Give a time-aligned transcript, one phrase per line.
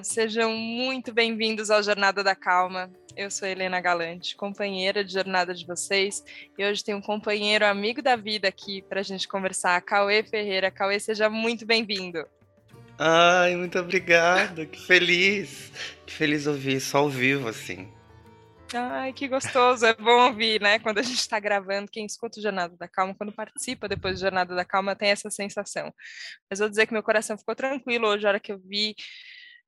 [0.00, 2.90] Olá, sejam muito bem-vindos ao Jornada da Calma.
[3.14, 6.24] Eu sou Helena Galante, companheira de jornada de vocês,
[6.56, 10.70] e hoje tenho um companheiro amigo da vida aqui para a gente conversar, Cauê Ferreira.
[10.70, 12.24] Cauê, seja muito bem-vindo.
[12.98, 15.70] Ai, muito obrigado, que feliz.
[16.06, 17.86] Que feliz ouvir isso ao vivo, assim.
[18.72, 20.78] Ai, que gostoso, é bom ouvir, né?
[20.78, 24.20] Quando a gente está gravando, quem escuta o Jornada da Calma, quando participa depois do
[24.22, 25.92] Jornada da Calma, tem essa sensação.
[26.48, 28.94] Mas vou dizer que meu coração ficou tranquilo hoje, a hora que eu vi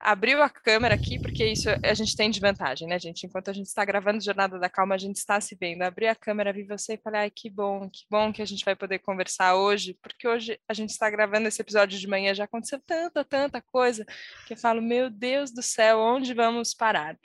[0.02, 3.24] abriu a câmera aqui, porque isso a gente tem de vantagem, né, gente?
[3.24, 5.82] Enquanto a gente está gravando Jornada da Calma, a gente está se vendo.
[5.82, 8.64] Abri a câmera, vi você e falei, ai, que bom, que bom que a gente
[8.64, 12.44] vai poder conversar hoje, porque hoje a gente está gravando esse episódio de manhã, já
[12.44, 14.04] aconteceu tanta, tanta coisa,
[14.46, 17.16] que eu falo, meu Deus do céu, onde vamos parar?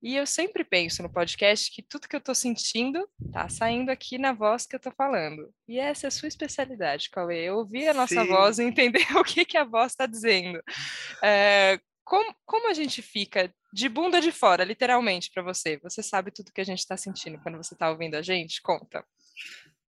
[0.00, 4.16] E eu sempre penso no podcast que tudo que eu estou sentindo está saindo aqui
[4.16, 5.52] na voz que eu estou falando.
[5.66, 7.48] E essa é a sua especialidade, Cauê.
[7.48, 8.28] Eu ouvir a nossa Sim.
[8.28, 10.62] voz e entender o que, que a voz está dizendo.
[11.20, 15.76] É, como, como a gente fica de bunda de fora, literalmente, para você?
[15.82, 18.62] Você sabe tudo que a gente está sentindo quando você está ouvindo a gente?
[18.62, 19.04] Conta.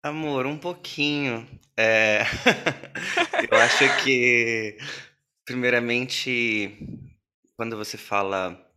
[0.03, 1.49] Amor, um pouquinho.
[1.79, 2.21] É...
[3.51, 4.77] Eu acho que,
[5.47, 6.79] primeiramente,
[7.57, 8.71] quando você fala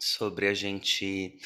[0.00, 1.38] sobre a gente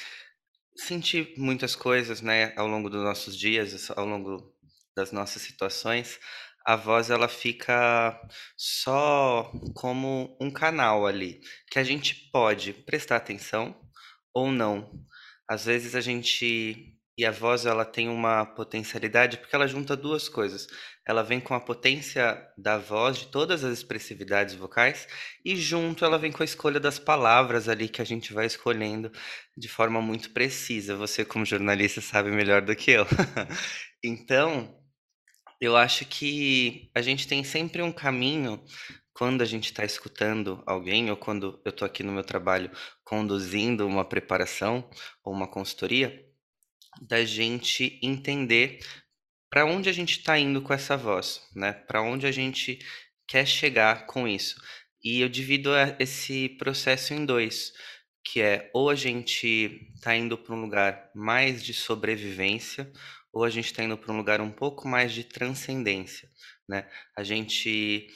[0.74, 4.54] sentir muitas coisas, né, ao longo dos nossos dias, ao longo
[4.96, 6.18] das nossas situações,
[6.66, 8.20] a voz ela fica
[8.56, 13.74] só como um canal ali, que a gente pode prestar atenção
[14.34, 14.90] ou não.
[15.48, 20.26] Às vezes a gente e a voz ela tem uma potencialidade porque ela junta duas
[20.26, 20.66] coisas.
[21.06, 25.06] Ela vem com a potência da voz, de todas as expressividades vocais,
[25.44, 29.12] e junto ela vem com a escolha das palavras ali que a gente vai escolhendo
[29.54, 30.96] de forma muito precisa.
[30.96, 33.06] Você, como jornalista, sabe melhor do que eu.
[34.02, 34.79] então,
[35.60, 38.64] eu acho que a gente tem sempre um caminho
[39.12, 42.70] quando a gente está escutando alguém ou quando eu estou aqui no meu trabalho
[43.04, 44.88] conduzindo uma preparação
[45.22, 46.24] ou uma consultoria,
[47.02, 48.80] da gente entender
[49.50, 51.72] para onde a gente está indo com essa voz, né?
[51.72, 52.78] Para onde a gente
[53.28, 54.60] quer chegar com isso.
[55.04, 57.72] E eu divido esse processo em dois,
[58.24, 62.90] que é ou a gente está indo para um lugar mais de sobrevivência,
[63.32, 66.28] ou a gente está indo para um lugar um pouco mais de transcendência,
[66.68, 66.88] né?
[67.16, 68.08] A gente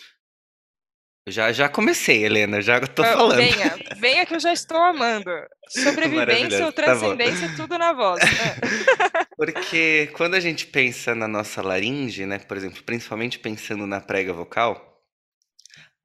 [1.26, 3.36] já já comecei, Helena, já estou falando.
[3.36, 5.30] Venha, venha que eu já estou amando.
[5.70, 8.20] Sobrevivência ou tá transcendência, tá tudo na voz.
[8.20, 8.56] Né?
[9.36, 14.34] Porque quando a gente pensa na nossa laringe, né, por exemplo, principalmente pensando na prega
[14.34, 15.02] vocal,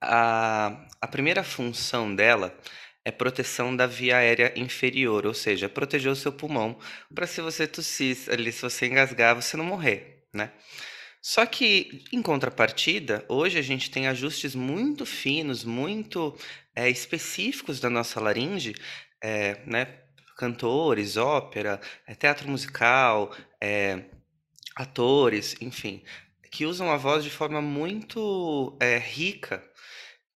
[0.01, 2.57] a, a primeira função dela
[3.09, 6.77] é proteção da via aérea inferior, ou seja, proteger o seu pulmão
[7.13, 10.51] para se você tossir ali, se você engasgar, você não morrer, né?
[11.21, 16.37] Só que, em contrapartida, hoje a gente tem ajustes muito finos, muito
[16.73, 18.73] é, específicos da nossa laringe,
[19.21, 19.87] é, né?
[20.37, 23.35] Cantores, ópera, é, teatro musical,
[24.73, 26.01] atores, enfim,
[26.49, 29.61] que usam a voz de forma muito rica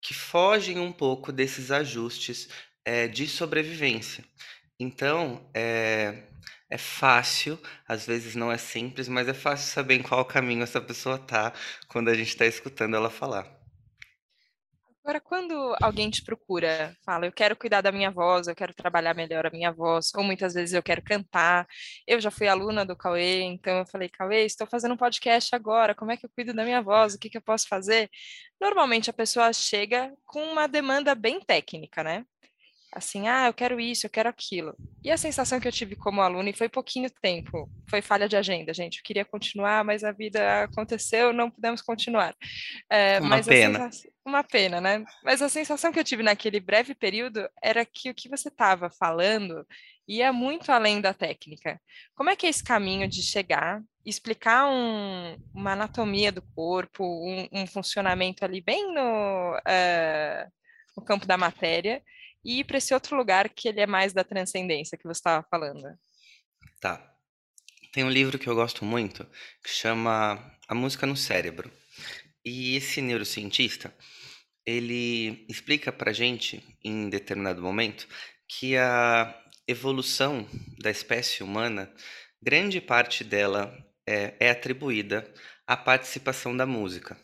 [0.03, 2.49] que fogem um pouco desses ajustes
[2.85, 4.23] é, de sobrevivência.
[4.77, 6.23] Então, é,
[6.69, 10.81] é fácil, às vezes não é simples, mas é fácil saber em qual caminho essa
[10.81, 11.53] pessoa está
[11.87, 13.52] quando a gente está escutando ela falar.
[15.03, 19.13] Agora, quando alguém te procura, fala, eu quero cuidar da minha voz, eu quero trabalhar
[19.13, 21.67] melhor a minha voz, ou muitas vezes eu quero cantar.
[22.07, 25.93] Eu já fui aluna do Cauê, então eu falei, Cauê, estou fazendo um podcast agora,
[25.93, 27.15] como é que eu cuido da minha voz?
[27.15, 28.09] O que, que eu posso fazer?
[28.61, 32.25] Normalmente a pessoa chega com uma demanda bem técnica, né?
[32.93, 34.75] Assim, ah, eu quero isso, eu quero aquilo.
[35.03, 38.37] E a sensação que eu tive como aluna, e foi pouquinho tempo, foi falha de
[38.37, 38.97] agenda, gente.
[38.97, 42.35] Eu queria continuar, mas a vida aconteceu, não pudemos continuar.
[42.89, 43.79] É, uma pena.
[43.79, 45.03] Sensação, uma pena, né?
[45.23, 48.89] Mas a sensação que eu tive naquele breve período era que o que você estava
[48.89, 49.65] falando
[50.07, 51.79] ia muito além da técnica.
[52.15, 57.47] Como é que é esse caminho de chegar, explicar um, uma anatomia do corpo, um,
[57.51, 60.51] um funcionamento ali bem no, uh,
[60.97, 62.01] no campo da matéria,
[62.43, 65.45] e ir para esse outro lugar que ele é mais da transcendência que você estava
[65.49, 65.97] falando.
[66.79, 67.15] Tá.
[67.91, 69.25] Tem um livro que eu gosto muito
[69.63, 71.71] que chama A Música no Cérebro.
[72.43, 73.93] E esse neurocientista,
[74.65, 78.07] ele explica para gente, em determinado momento,
[78.47, 79.33] que a
[79.67, 80.47] evolução
[80.79, 81.93] da espécie humana,
[82.41, 83.73] grande parte dela
[84.05, 85.31] é, é atribuída
[85.65, 87.17] à participação da música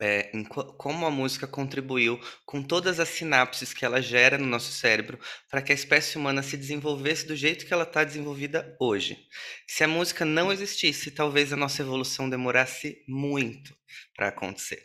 [0.00, 0.30] é,
[0.76, 5.18] como a música contribuiu com todas as sinapses que ela gera no nosso cérebro
[5.48, 9.18] para que a espécie humana se desenvolvesse do jeito que ela está desenvolvida hoje.
[9.66, 13.74] Se a música não existisse, talvez a nossa evolução demorasse muito
[14.16, 14.82] para acontecer.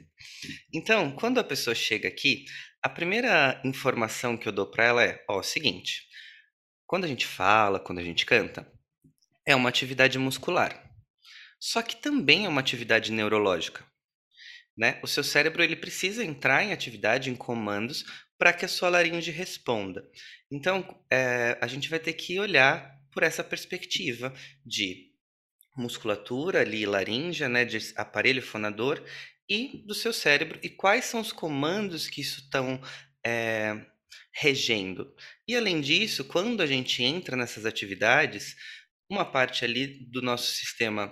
[0.73, 2.45] Então, quando a pessoa chega aqui,
[2.81, 6.07] A primeira informação que eu dou para ela é, ó, seguinte,
[6.87, 8.71] quando a gente fala, quando a gente canta,
[9.45, 10.81] é uma atividade muscular.
[11.59, 13.85] Só que também é uma atividade neurológica,
[14.79, 14.97] né?
[15.03, 18.05] O seu cérebro ele precisa entrar em atividade, em comandos,
[18.37, 20.09] para que a sua laringe responda.
[20.49, 24.33] Então, é, a gente vai ter que olhar por essa perspectiva
[24.65, 25.09] de
[25.75, 29.03] musculatura ali, laringe, né, de aparelho fonador
[29.49, 32.81] e do seu cérebro e quais são os comandos que isso estão
[33.25, 33.85] é,
[34.33, 35.13] regendo.
[35.45, 38.55] E além disso, quando a gente entra nessas atividades,
[39.11, 41.11] uma parte ali do nosso sistema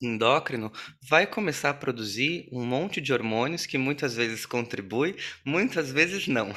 [0.00, 0.72] endócrino
[1.08, 6.48] vai começar a produzir um monte de hormônios que muitas vezes contribui, muitas vezes não.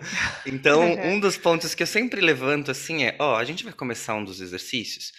[0.46, 4.14] então, um dos pontos que eu sempre levanto assim é, ó, a gente vai começar
[4.14, 5.12] um dos exercícios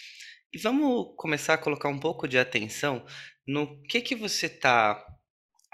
[0.52, 3.04] e vamos começar a colocar um pouco de atenção
[3.46, 5.02] no que que você está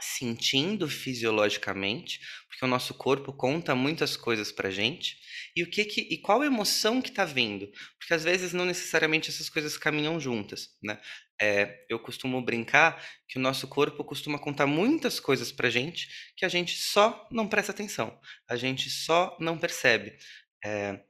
[0.00, 5.16] sentindo fisiologicamente, porque o nosso corpo conta muitas coisas pra gente,
[5.56, 7.70] e o que que e qual emoção que tá vindo?
[7.98, 11.00] Porque às vezes não necessariamente essas coisas caminham juntas, né?
[11.40, 16.44] É, eu costumo brincar que o nosso corpo costuma contar muitas coisas pra gente que
[16.44, 18.18] a gente só não presta atenção,
[18.48, 20.16] a gente só não percebe.
[20.64, 21.00] É,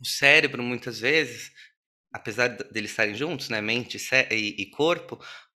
[0.00, 1.52] o cérebro, muitas vezes,
[2.12, 3.98] apesar deles estarem juntos, né, mente
[4.32, 5.18] e corpo,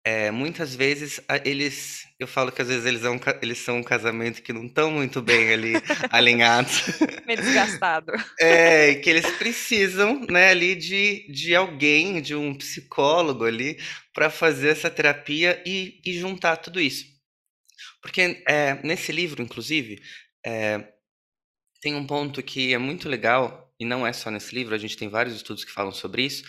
[0.08, 3.82] é, muitas vezes eles, eu falo que às vezes eles, é um, eles são um
[3.82, 5.74] casamento que não estão muito bem ali
[6.10, 6.84] alinhados.
[7.26, 8.12] Meio desgastado.
[8.40, 13.78] É, que eles precisam, né, ali de, de alguém, de um psicólogo ali,
[14.14, 17.04] para fazer essa terapia e, e juntar tudo isso.
[18.00, 20.00] Porque é, nesse livro, inclusive,
[20.46, 20.88] é,
[21.82, 24.96] tem um ponto que é muito legal, e não é só nesse livro, a gente
[24.96, 26.44] tem vários estudos que falam sobre isso,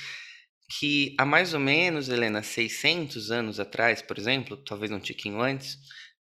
[0.69, 5.77] que há mais ou menos, Helena, 600 anos atrás, por exemplo, talvez um tiquinho antes,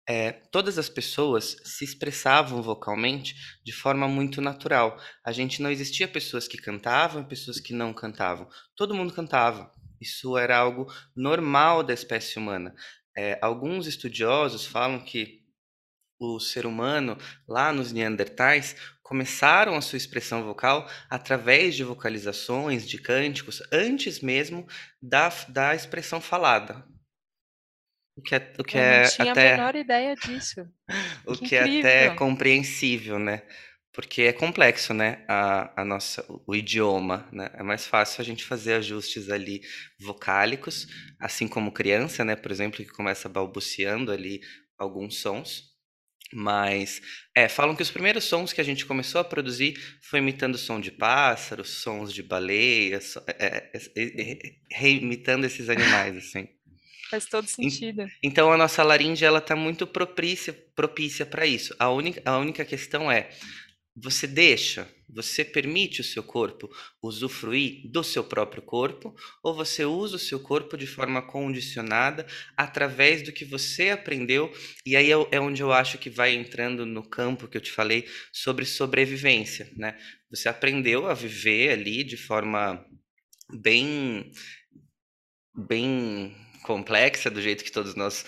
[0.07, 4.99] é, todas as pessoas se expressavam vocalmente de forma muito natural.
[5.25, 8.47] A gente não existia pessoas que cantavam e pessoas que não cantavam.
[8.75, 9.71] Todo mundo cantava.
[9.99, 12.75] Isso era algo normal da espécie humana.
[13.17, 15.43] É, alguns estudiosos falam que
[16.19, 18.75] o ser humano, lá nos Neandertais,
[19.05, 24.67] começaram a sua expressão vocal através de vocalizações, de cânticos, antes mesmo
[24.99, 26.83] da, da expressão falada.
[28.17, 30.67] O que é, o que Eu é não tinha até, a menor ideia disso.
[31.23, 33.43] o que, que é até compreensível, né?
[33.93, 35.23] Porque é complexo, né?
[35.27, 37.51] A, a nossa, o idioma, né?
[37.53, 39.61] É mais fácil a gente fazer ajustes ali
[39.99, 40.87] vocálicos,
[41.19, 42.35] assim como criança, né?
[42.35, 44.41] Por exemplo, que começa balbuciando ali
[44.79, 45.74] alguns sons.
[46.33, 47.01] Mas,
[47.35, 50.79] é, falam que os primeiros sons que a gente começou a produzir foi imitando som
[50.79, 56.47] de pássaros, sons de baleias, é, é, é, reimitando esses animais, assim.
[57.09, 58.07] Faz todo sentido.
[58.23, 61.73] Então a nossa laringe ela está muito propícia propícia para isso.
[61.79, 63.29] A única, a única questão é
[63.95, 66.69] você deixa, você permite o seu corpo
[67.01, 72.27] usufruir do seu próprio corpo ou você usa o seu corpo de forma condicionada
[72.57, 74.51] através do que você aprendeu?
[74.85, 77.71] E aí é, é onde eu acho que vai entrando no campo que eu te
[77.71, 79.97] falei sobre sobrevivência, né?
[80.29, 82.85] Você aprendeu a viver ali de forma
[83.61, 84.31] bem
[85.55, 86.35] bem
[86.65, 88.25] complexa, do jeito que todos nós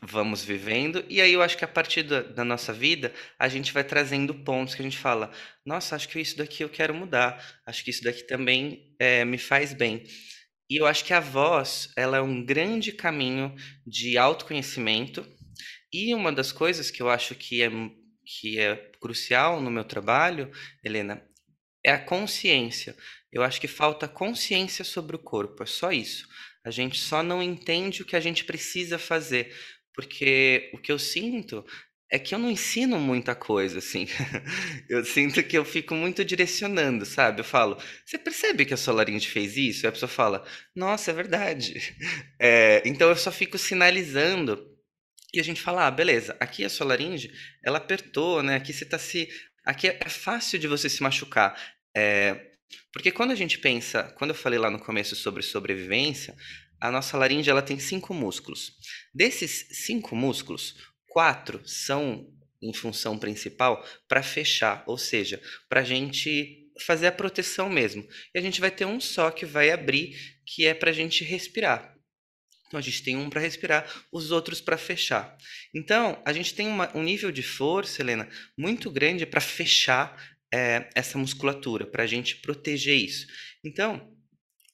[0.00, 1.04] vamos vivendo.
[1.08, 4.32] E aí eu acho que a partir da, da, nossa vida, a gente vai trazendo
[4.32, 5.30] pontos que a gente fala:
[5.66, 9.38] nossa, acho que isso daqui eu quero mudar, acho que isso daqui também é, me
[9.38, 10.04] faz bem.
[10.70, 13.52] E eu acho que a voz, ela é um grande caminho
[13.84, 15.26] de autoconhecimento.
[15.92, 17.68] E uma das coisas que eu acho que é,
[18.24, 20.48] que é crucial no meu trabalho,
[20.84, 21.20] Helena,
[21.84, 22.96] é a consciência.
[23.32, 26.28] Eu acho que falta consciência sobre o corpo, é só isso.
[26.70, 29.52] A gente só não entende o que a gente precisa fazer,
[29.92, 31.64] porque o que eu sinto
[32.08, 34.06] é que eu não ensino muita coisa, assim.
[34.88, 37.40] eu sinto que eu fico muito direcionando, sabe?
[37.40, 39.84] Eu falo, você percebe que a Solaringe fez isso?
[39.84, 41.74] E a pessoa fala, nossa, é verdade.
[42.42, 44.66] É, então eu só fico sinalizando
[45.34, 47.30] e a gente fala, ah, beleza, aqui a Solaringe,
[47.62, 48.56] ela apertou, né?
[48.56, 49.28] Aqui você tá se.
[49.62, 51.54] Aqui é fácil de você se machucar.
[51.94, 52.49] É,
[52.92, 56.36] porque quando a gente pensa, quando eu falei lá no começo sobre sobrevivência,
[56.80, 58.72] a nossa laringe ela tem cinco músculos.
[59.14, 60.76] Desses cinco músculos,
[61.08, 62.26] quatro são
[62.62, 68.06] em função principal para fechar, ou seja, para a gente fazer a proteção mesmo.
[68.34, 71.24] E a gente vai ter um só que vai abrir, que é para a gente
[71.24, 71.94] respirar.
[72.66, 75.36] Então a gente tem um para respirar, os outros para fechar.
[75.74, 80.16] Então a gente tem uma, um nível de força, Helena, muito grande para fechar
[80.52, 83.26] é, essa musculatura, para a gente proteger isso.
[83.64, 84.16] Então,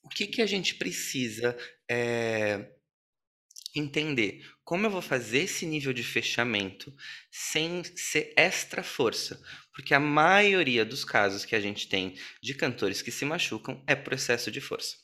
[0.03, 1.57] o que, que a gente precisa
[1.91, 2.71] é,
[3.75, 6.95] entender como eu vou fazer esse nível de fechamento
[7.31, 9.41] sem ser extra força,
[9.73, 13.95] porque a maioria dos casos que a gente tem de cantores que se machucam é
[13.95, 14.97] processo de força.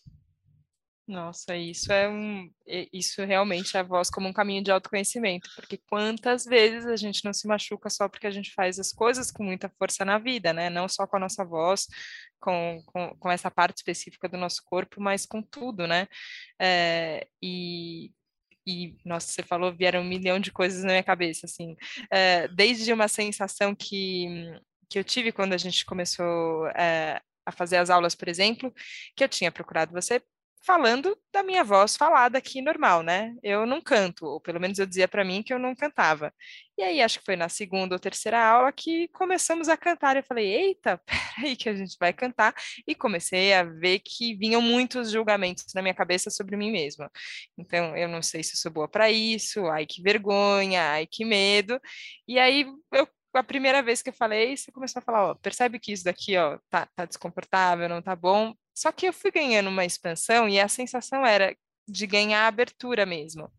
[1.12, 2.50] Nossa, isso é um,
[2.90, 7.23] isso realmente é a voz como um caminho de autoconhecimento, porque quantas vezes a gente
[7.23, 10.54] não se machuca só porque a gente faz as coisas com muita força na vida,
[10.54, 10.71] né?
[10.71, 11.87] Não só com a nossa voz,
[12.40, 16.09] com, com, com essa parte específica do nosso corpo, mas com tudo, né?
[16.59, 18.11] É, e,
[18.66, 21.76] e, nossa, você falou, vieram um milhão de coisas na minha cabeça, assim,
[22.11, 24.26] é, desde uma sensação que,
[24.88, 28.73] que eu tive quando a gente começou é, a fazer as aulas, por exemplo,
[29.14, 30.23] que eu tinha procurado você
[30.64, 33.35] falando da minha voz falada aqui normal, né?
[33.42, 36.33] Eu não canto, ou pelo menos eu dizia para mim que eu não cantava.
[36.78, 40.16] E aí acho que foi na segunda ou terceira aula que começamos a cantar.
[40.16, 41.00] Eu falei, eita,
[41.37, 42.54] peraí que a gente vai cantar.
[42.87, 47.11] E comecei a ver que vinham muitos julgamentos na minha cabeça sobre mim mesma.
[47.59, 51.81] Então, eu não sei se sou boa para isso, ai que vergonha, ai que medo.
[52.26, 55.78] E aí eu a primeira vez que eu falei, você começou a falar, ó, percebe
[55.78, 59.69] que isso daqui, ó, tá, tá desconfortável, não tá bom, só que eu fui ganhando
[59.69, 63.50] uma expansão e a sensação era de ganhar abertura mesmo.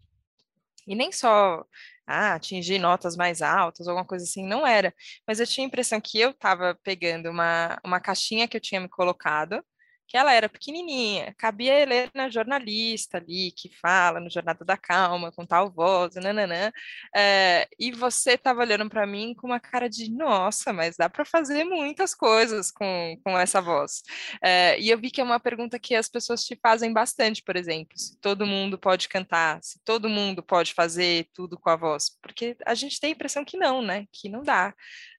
[0.88, 1.64] E nem só
[2.06, 4.94] ah, atingir notas mais altas, alguma coisa assim, não era.
[5.28, 8.82] Mas eu tinha a impressão que eu estava pegando uma, uma caixinha que eu tinha
[8.82, 9.64] me colocado,
[10.08, 15.32] que ela era pequenininha, cabia a Helena jornalista ali, que fala no Jornada da Calma,
[15.32, 16.72] com tal voz, nananã,
[17.16, 21.26] é, e você estava olhando para mim com uma cara de, nossa, mas dá para
[21.26, 24.04] fazer muitas coisas com, com essa voz.
[24.42, 27.56] É, e eu vi que é uma pergunta que as pessoas te fazem bastante, por
[27.56, 32.18] exemplo, se todo mundo pode cantar, se todo mundo pode fazer tudo com a voz,
[32.22, 34.74] porque a gente tem a impressão que não, né, que não dá.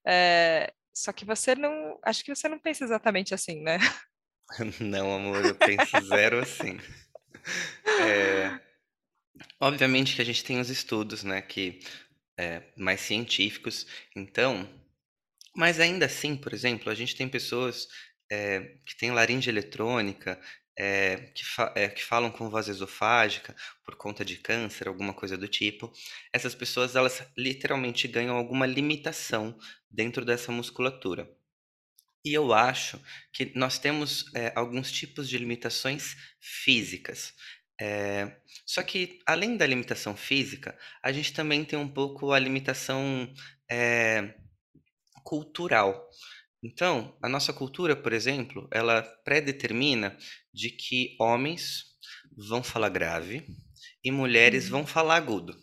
[0.06, 3.78] É, só que você não, acho que você não pensa exatamente assim, né?
[4.80, 6.78] Não, amor, eu penso zero assim.
[8.00, 8.58] É,
[9.60, 11.80] obviamente que a gente tem os estudos, né, que
[12.38, 13.86] é, mais científicos,
[14.16, 14.68] então,
[15.56, 17.88] mas ainda assim, por exemplo, a gente tem pessoas
[18.30, 20.40] é, que têm laringe eletrônica,
[20.76, 25.36] é, que, fa é, que falam com voz esofágica por conta de câncer, alguma coisa
[25.36, 25.92] do tipo.
[26.32, 29.56] Essas pessoas, elas literalmente ganham alguma limitação
[29.90, 31.30] dentro dessa musculatura.
[32.24, 33.00] E eu acho
[33.32, 37.34] que nós temos é, alguns tipos de limitações físicas.
[37.80, 43.32] É, só que, além da limitação física, a gente também tem um pouco a limitação
[43.70, 44.34] é,
[45.22, 46.08] cultural.
[46.62, 50.16] Então, a nossa cultura, por exemplo, ela predetermina
[50.52, 51.84] de que homens
[52.36, 53.46] vão falar grave
[54.02, 54.86] e mulheres vão uhum.
[54.86, 55.54] falar agudo.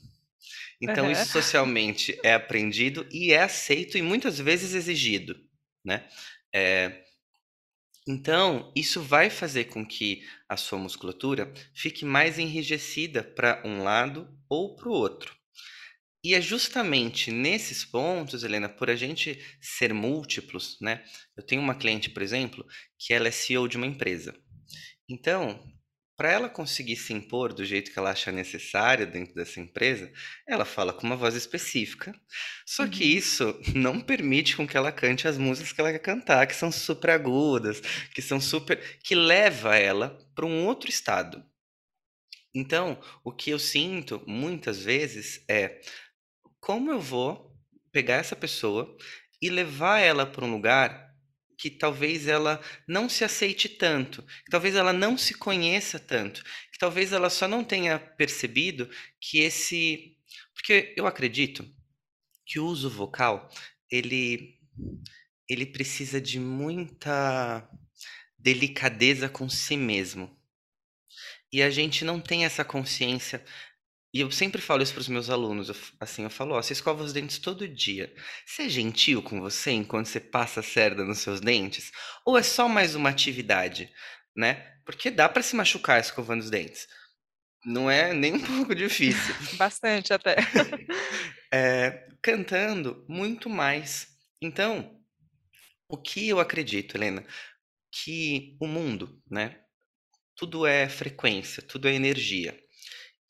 [0.81, 5.35] Então, isso socialmente é aprendido e é aceito e muitas vezes exigido,
[5.85, 6.07] né?
[6.53, 7.03] É,
[8.07, 14.27] então, isso vai fazer com que a sua musculatura fique mais enrijecida para um lado
[14.49, 15.35] ou para o outro.
[16.23, 21.03] E é justamente nesses pontos, Helena, por a gente ser múltiplos, né?
[21.37, 22.65] Eu tenho uma cliente, por exemplo,
[22.99, 24.35] que ela é CEO de uma empresa.
[25.09, 25.59] Então,
[26.21, 30.13] para ela conseguir se impor do jeito que ela acha necessário dentro dessa empresa,
[30.47, 32.13] ela fala com uma voz específica.
[32.63, 33.17] Só que uhum.
[33.17, 36.71] isso não permite com que ela cante as músicas que ela quer cantar, que são
[36.71, 37.81] super agudas,
[38.13, 41.43] que são super que leva ela para um outro estado.
[42.53, 45.81] Então, o que eu sinto muitas vezes é
[46.59, 47.51] como eu vou
[47.91, 48.95] pegar essa pessoa
[49.41, 51.10] e levar ela para um lugar
[51.61, 56.79] que talvez ela não se aceite tanto, que talvez ela não se conheça tanto, que
[56.79, 58.89] talvez ela só não tenha percebido
[59.19, 60.17] que esse.
[60.55, 61.63] Porque eu acredito
[62.47, 63.47] que o uso vocal,
[63.91, 64.57] ele,
[65.47, 67.69] ele precisa de muita
[68.39, 70.35] delicadeza com si mesmo.
[71.53, 73.45] E a gente não tem essa consciência
[74.13, 76.73] e eu sempre falo isso para os meus alunos, eu assim, eu falo: "Ó, você
[76.73, 78.13] escova os dentes todo dia.
[78.45, 81.91] Você é gentil com você enquanto você passa a cerda nos seus dentes?
[82.25, 83.91] Ou é só mais uma atividade?",
[84.35, 84.67] né.
[84.85, 86.87] Porque dá para se machucar escovando os dentes.
[87.65, 89.35] Não é nem um pouco difícil.
[89.53, 90.37] Bastante até.
[91.53, 91.91] Eh,
[92.21, 94.07] cantando, muito mais.
[94.41, 94.99] Então,
[95.89, 97.25] o que eu acredito, Helena,
[97.91, 99.61] que o mundo, né,
[100.35, 102.59] tudo é frequência, tudo é energia.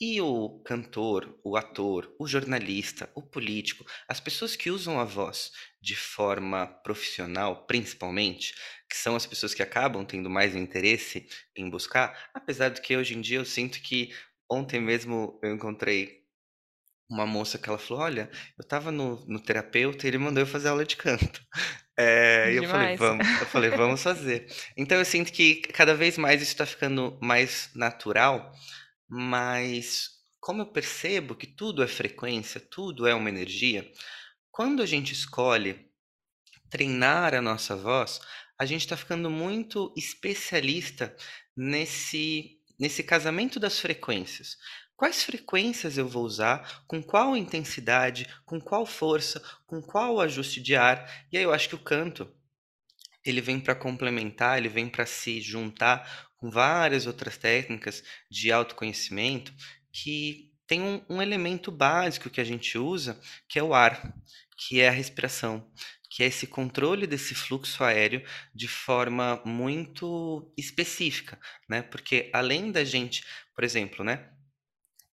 [0.04, 5.52] E o cantor, o ator, o jornalista, o político, as pessoas que usam a voz
[5.80, 8.56] de forma profissional, principalmente,
[8.90, 13.16] que são as pessoas que acabam tendo mais interesse em buscar, apesar de que hoje
[13.16, 14.12] em dia eu sinto que
[14.50, 16.22] ontem mesmo eu encontrei
[17.08, 18.28] uma moça que ela falou: Olha,
[18.58, 21.46] eu estava no, no terapeuta e ele mandou eu fazer aula de canto.
[22.04, 24.48] É, e eu falei, vamos, eu falei, vamos fazer.
[24.76, 28.52] Então eu sinto que cada vez mais isso está ficando mais natural
[29.14, 33.92] mas como eu percebo que tudo é frequência, tudo é uma energia,
[34.50, 35.92] quando a gente escolhe
[36.70, 38.22] treinar a nossa voz,
[38.58, 41.14] a gente está ficando muito especialista
[41.56, 44.58] nesse, nesse casamento das frequências.
[44.96, 50.76] Quais frequências eu vou usar, com qual intensidade, com qual força, com qual ajuste de
[50.76, 51.28] ar.
[51.32, 52.34] E aí eu acho que o canto
[53.26, 59.54] ele vem para complementar, ele vem para se juntar com várias outras técnicas de autoconhecimento
[59.94, 64.16] que tem um, um, elemento básico que a gente usa, que é o ar,
[64.58, 65.70] que é a respiração,
[66.10, 68.24] que é esse controle desse fluxo aéreo
[68.56, 71.82] de forma muito específica, né?
[71.82, 74.30] Porque além da gente, por exemplo, né?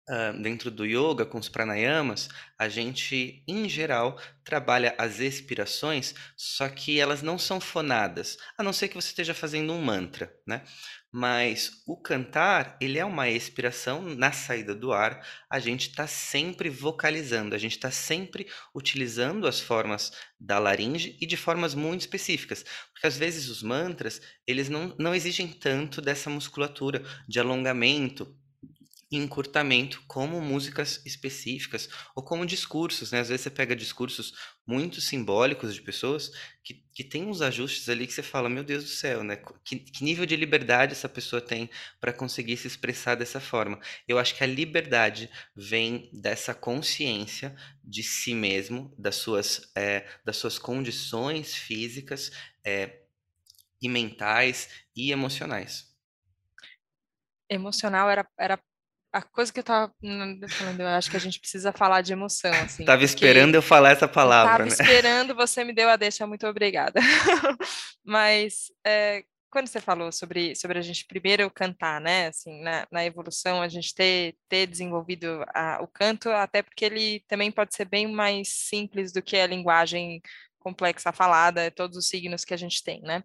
[0.09, 6.67] Uh, dentro do yoga, com os pranayamas, a gente, em geral, trabalha as expirações, só
[6.67, 10.65] que elas não são fonadas, a não ser que você esteja fazendo um mantra, né?
[11.11, 15.27] Mas o cantar, ele é uma expiração na saída do ar.
[15.51, 21.27] A gente está sempre vocalizando, a gente está sempre utilizando as formas da laringe e
[21.27, 22.63] de formas muito específicas.
[22.93, 28.37] Porque às vezes os mantras, eles não, não exigem tanto dessa musculatura de alongamento,
[29.11, 33.21] encurtamento como músicas específicas ou como discursos, né?
[33.21, 34.35] Às vezes você pega discursos
[34.67, 36.31] muito simbólicos de pessoas
[36.63, 39.43] que, que tem uns ajustes ali que você fala, meu Deus do céu, né?
[39.65, 43.81] Que, que nível de liberdade essa pessoa tem para conseguir se expressar dessa forma?
[44.07, 50.37] Eu acho que a liberdade vem dessa consciência de si mesmo, das suas, é, das
[50.37, 52.31] suas condições físicas
[52.63, 53.01] é,
[53.81, 55.89] e mentais e emocionais
[57.49, 58.61] emocional era, era
[59.13, 59.93] a coisa que eu tava
[60.51, 62.85] falando, eu acho que a gente precisa falar de emoção, assim.
[62.85, 64.69] Tava esperando eu falar essa palavra, tava né?
[64.69, 67.01] esperando, você me deu a deixa, muito obrigada.
[68.05, 73.05] Mas é, quando você falou sobre, sobre a gente primeiro cantar, né, assim, na, na
[73.05, 77.87] evolução, a gente ter, ter desenvolvido a, o canto, até porque ele também pode ser
[77.87, 80.21] bem mais simples do que a linguagem
[80.59, 83.23] complexa falada, todos os signos que a gente tem, né?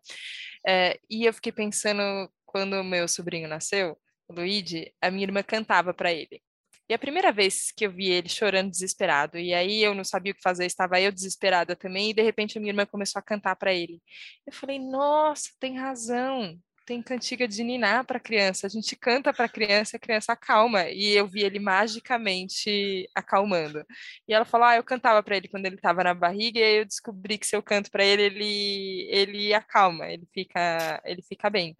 [0.65, 3.97] É, e eu fiquei pensando, quando o meu sobrinho nasceu,
[4.33, 6.41] Luigi, a minha irmã cantava para ele.
[6.89, 10.33] E a primeira vez que eu vi ele chorando desesperado, e aí eu não sabia
[10.33, 13.23] o que fazer, estava eu desesperada também, e de repente a minha irmã começou a
[13.23, 14.01] cantar para ele.
[14.45, 16.57] Eu falei: "Nossa, tem razão.
[16.85, 18.67] Tem cantiga de ninar para criança.
[18.67, 20.89] A gente canta para criança, a criança acalma".
[20.89, 23.85] E eu vi ele magicamente acalmando.
[24.27, 26.75] E ela falou: "Ah, eu cantava para ele quando ele estava na barriga, e aí
[26.79, 31.49] eu descobri que se eu canto para ele, ele ele acalma, ele fica ele fica
[31.49, 31.75] bem".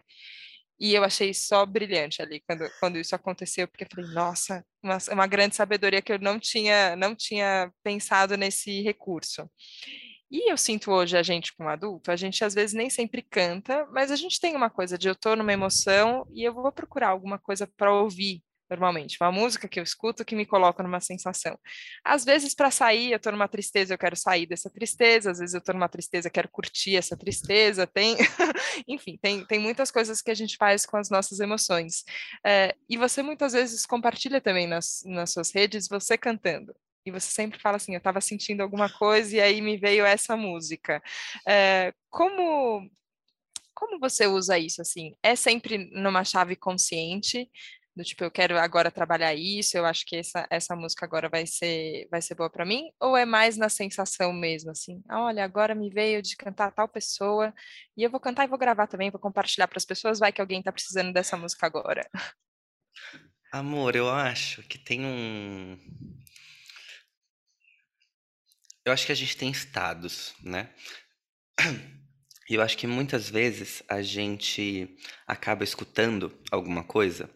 [0.78, 4.98] E eu achei só brilhante ali quando, quando isso aconteceu, porque eu falei, nossa, uma,
[5.12, 9.48] uma grande sabedoria que eu não tinha, não tinha pensado nesse recurso.
[10.30, 13.86] E eu sinto hoje a gente como adulto, a gente às vezes nem sempre canta,
[13.92, 17.10] mas a gente tem uma coisa de eu tô numa emoção e eu vou procurar
[17.10, 19.16] alguma coisa para ouvir normalmente.
[19.20, 21.58] Uma música que eu escuto que me coloca numa sensação.
[22.04, 25.30] Às vezes, para sair, eu estou numa tristeza, eu quero sair dessa tristeza.
[25.30, 27.86] Às vezes, eu estou numa tristeza, quero curtir essa tristeza.
[27.86, 28.16] Tem,
[28.88, 32.04] enfim, tem, tem muitas coisas que a gente faz com as nossas emoções.
[32.44, 36.74] É, e você muitas vezes compartilha também nas, nas suas redes, você cantando.
[37.06, 40.36] E você sempre fala assim, eu estava sentindo alguma coisa e aí me veio essa
[40.36, 41.02] música.
[41.46, 42.88] É, como
[43.74, 45.14] como você usa isso assim?
[45.22, 47.50] É sempre numa chave consciente?
[47.96, 51.46] Do tipo, eu quero agora trabalhar isso, eu acho que essa, essa música agora vai
[51.46, 55.44] ser, vai ser boa para mim, ou é mais na sensação mesmo, assim, ah, olha,
[55.44, 57.54] agora me veio de cantar tal pessoa,
[57.96, 60.40] e eu vou cantar e vou gravar também, vou compartilhar para as pessoas, vai que
[60.40, 62.08] alguém está precisando dessa música agora.
[63.52, 65.78] Amor, eu acho que tem um.
[68.84, 70.74] Eu acho que a gente tem estados, né?
[72.48, 77.30] E eu acho que muitas vezes a gente acaba escutando alguma coisa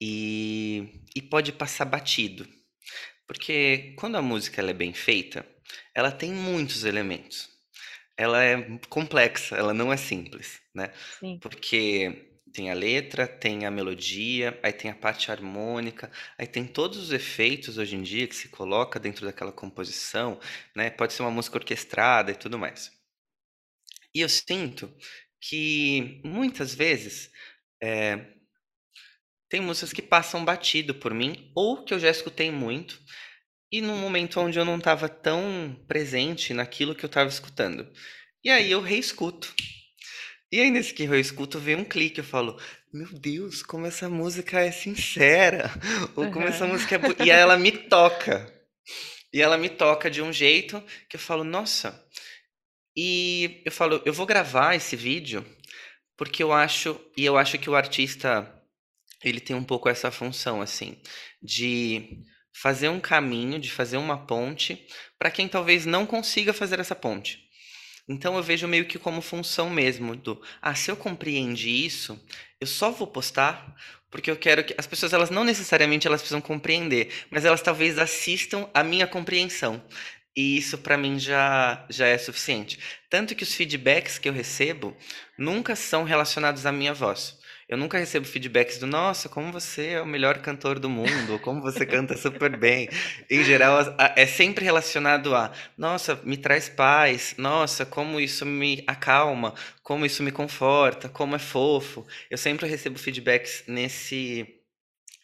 [0.00, 2.46] e, e pode passar batido.
[3.26, 5.46] Porque quando a música é bem feita,
[5.94, 7.48] ela tem muitos elementos.
[8.16, 10.92] Ela é complexa, ela não é simples, né?
[11.20, 11.38] Sim.
[11.40, 16.98] Porque tem a letra, tem a melodia, aí tem a parte harmônica, aí tem todos
[16.98, 20.38] os efeitos hoje em dia que se coloca dentro daquela composição,
[20.76, 20.90] né?
[20.90, 22.90] Pode ser uma música orquestrada e tudo mais.
[24.14, 24.92] E eu sinto
[25.40, 27.30] que muitas vezes
[27.82, 28.26] é,
[29.50, 32.98] tem músicas que passam batido por mim, ou que eu já escutei muito,
[33.70, 37.86] e num momento onde eu não estava tão presente naquilo que eu estava escutando.
[38.42, 39.52] E aí eu reescuto.
[40.52, 42.58] E aí nesse que eu reescuto vem um clique, eu falo,
[42.92, 45.70] meu Deus, como essa música é sincera,
[46.14, 46.52] ou como uhum.
[46.52, 47.24] essa música é...
[47.26, 48.52] E aí ela me toca.
[49.32, 52.04] E ela me toca de um jeito que eu falo, nossa.
[52.96, 55.44] E eu falo, eu vou gravar esse vídeo
[56.16, 58.59] porque eu acho, e eu acho que o artista
[59.22, 60.96] ele tem um pouco essa função, assim,
[61.42, 64.86] de fazer um caminho, de fazer uma ponte
[65.18, 67.48] para quem talvez não consiga fazer essa ponte.
[68.08, 72.20] Então eu vejo meio que como função mesmo do, ah, se eu compreendi isso,
[72.60, 73.74] eu só vou postar
[74.10, 77.98] porque eu quero que as pessoas elas não necessariamente elas precisam compreender, mas elas talvez
[77.98, 79.82] assistam a minha compreensão.
[80.36, 82.78] E isso para mim já já é suficiente.
[83.08, 84.96] Tanto que os feedbacks que eu recebo
[85.38, 87.39] nunca são relacionados à minha voz.
[87.70, 91.38] Eu nunca recebo feedbacks do nossa, como você é o melhor cantor do mundo, ou
[91.38, 92.88] como você canta super bem.
[93.30, 99.54] Em geral, é sempre relacionado a nossa, me traz paz, nossa, como isso me acalma,
[99.84, 102.04] como isso me conforta, como é fofo.
[102.28, 104.56] Eu sempre recebo feedbacks nesse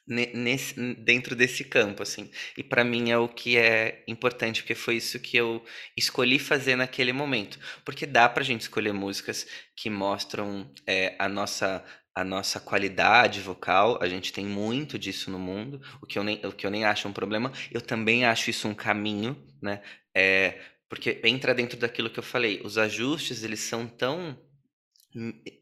[0.07, 2.31] nesse, dentro desse campo, assim.
[2.57, 5.65] E para mim é o que é importante, porque foi isso que eu
[5.97, 7.59] escolhi fazer naquele momento.
[7.85, 11.85] Porque dá pra gente escolher músicas que mostram é, a nossa
[12.17, 16.41] a nossa qualidade vocal, a gente tem muito disso no mundo, o que eu nem,
[16.47, 17.53] o que eu nem acho um problema.
[17.71, 19.83] Eu também acho isso um caminho, né?
[20.17, 24.39] É, porque entra dentro daquilo que eu falei, os ajustes, eles são tão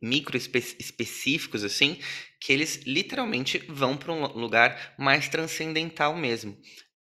[0.03, 1.99] micro específicos assim,
[2.41, 6.57] que eles literalmente vão para um lugar mais transcendental mesmo.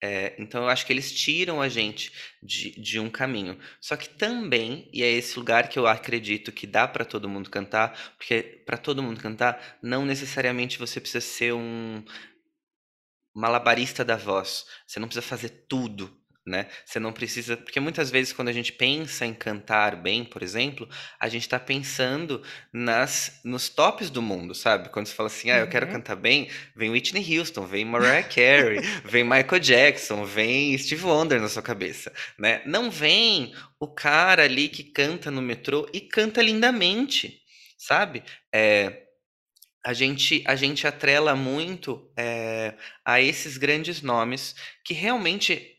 [0.05, 2.11] É, então eu acho que eles tiram a gente
[2.41, 3.57] de, de um caminho.
[3.79, 7.49] Só que também, e é esse lugar que eu acredito que dá para todo mundo
[7.49, 12.03] cantar, porque para todo mundo cantar, não necessariamente você precisa ser um
[13.33, 14.65] malabarista da voz.
[14.85, 16.67] Você não precisa fazer tudo né?
[16.85, 20.87] Você não precisa, porque muitas vezes quando a gente pensa em cantar bem, por exemplo,
[21.19, 24.89] a gente está pensando nas nos tops do mundo, sabe?
[24.89, 25.93] Quando você fala assim, ah, eu quero Uhum.
[25.93, 31.49] cantar bem, vem Whitney Houston, vem Mariah Carey, vem Michael Jackson, vem Steve Wonder na
[31.49, 32.61] sua cabeça, né?
[32.65, 37.41] Não vem o cara ali que canta no metrô e canta lindamente,
[37.77, 38.23] sabe?
[38.53, 39.03] É,
[39.85, 42.73] a gente, a gente atrela muito é,
[43.05, 45.72] a esses grandes nomes que realmente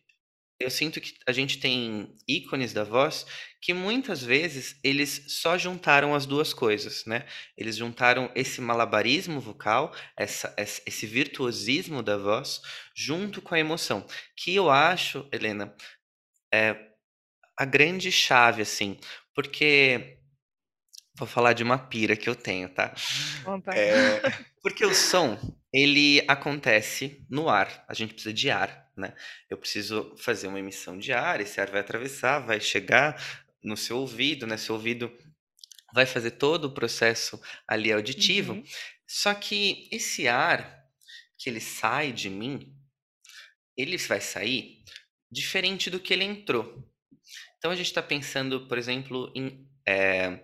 [0.59, 3.27] eu sinto que a gente tem ícones da voz
[3.61, 7.27] que muitas vezes eles só juntaram as duas coisas, né?
[7.57, 12.61] Eles juntaram esse malabarismo vocal, essa, esse virtuosismo da voz,
[12.95, 14.07] junto com a emoção.
[14.37, 15.75] Que eu acho, Helena,
[16.53, 16.77] é
[17.59, 18.99] a grande chave, assim,
[19.35, 20.19] porque
[21.17, 22.95] vou falar de uma pira que eu tenho, tá?
[23.73, 24.21] É,
[24.63, 25.39] porque o som,
[25.73, 27.85] ele acontece no ar.
[27.89, 29.15] A gente precisa de ar, né?
[29.49, 33.21] Eu preciso fazer uma emissão de ar, esse ar vai atravessar, vai chegar
[33.63, 34.57] no seu ouvido, né?
[34.57, 35.13] Seu ouvido
[35.93, 38.55] vai fazer todo o processo ali auditivo.
[38.55, 38.65] Uhum.
[39.07, 40.85] Só que esse ar
[41.39, 42.75] que ele sai de mim,
[43.77, 44.83] ele vai sair
[45.31, 46.85] diferente do que ele entrou.
[47.59, 50.41] Então a gente está pensando, por exemplo, em é,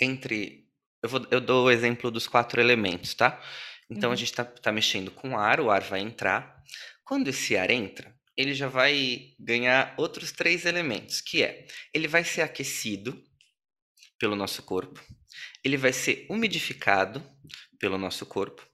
[0.00, 0.66] entre
[1.02, 3.42] eu, vou, eu dou o exemplo dos quatro elementos, tá?
[3.90, 4.16] Então a Uhum.
[4.16, 6.62] gente está tá mexendo com ar, o ar vai entrar.
[7.04, 12.24] Quando esse ar entra, ele já vai ganhar outros três elementos, que é ele vai
[12.24, 13.22] ser aquecido
[14.18, 15.00] pelo nosso corpo,
[15.64, 17.22] ele vai ser umidificado
[17.78, 18.66] pelo nosso corpo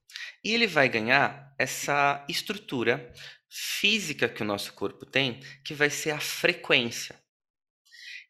[0.45, 3.13] e ele vai ganhar essa estrutura
[3.51, 7.17] física que o nosso corpo tem, que vai ser a frequência.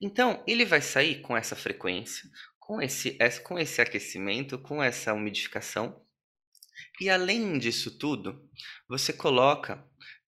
[0.00, 2.28] Então, ele vai sair com essa frequência,
[2.66, 6.04] com esse, com esse aquecimento, com essa umidificação.
[7.00, 8.50] E além disso tudo,
[8.88, 9.88] você coloca,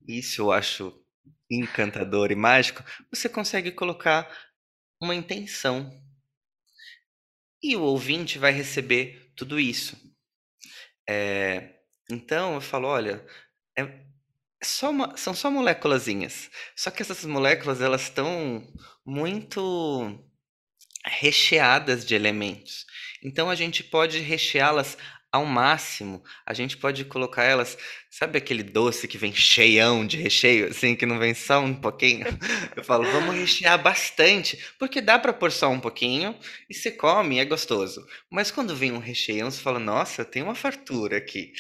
[0.07, 1.01] isso eu acho
[1.49, 4.29] encantador e mágico, você consegue colocar
[5.01, 5.89] uma intenção.
[7.63, 9.97] E o ouvinte vai receber tudo isso.
[11.09, 11.77] É,
[12.11, 13.25] então eu falo, olha,
[13.79, 14.05] é
[14.61, 16.51] só uma, são só moléculazinhas.
[16.75, 18.67] Só que essas moléculas elas estão
[19.07, 20.34] muito
[21.07, 22.85] recheadas de elementos.
[23.23, 24.97] Então a gente pode recheá-las
[25.33, 26.23] ao máximo.
[26.47, 27.77] A gente pode colocar elas,
[28.09, 32.25] sabe aquele doce que vem cheião de recheio, assim, que não vem só um pouquinho?
[32.77, 36.39] Eu falo, vamos rechear bastante, porque dá para pôr só um pouquinho
[36.71, 38.07] e você come é gostoso.
[38.31, 41.53] Mas quando vem um recheião, você fala, nossa, tem uma fartura aqui.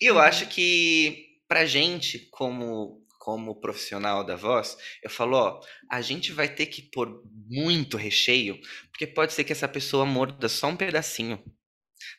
[0.00, 0.48] E eu acho Uhum.
[0.48, 6.66] que pra gente, como como profissional da voz, eu falo, ó, a gente vai ter
[6.66, 11.40] que pôr muito recheio, porque pode ser que essa pessoa morda só um pedacinho.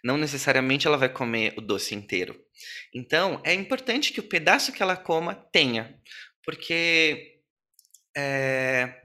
[0.02, 2.42] Não necessariamente ela vai comer o doce inteiro.
[2.96, 5.94] Então, é importante que o pedaço que ela coma tenha,
[6.42, 7.42] porque
[8.16, 9.02] é,